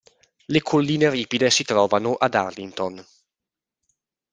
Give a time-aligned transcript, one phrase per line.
[0.47, 3.05] Le colline ripide si trovano ad Arlington.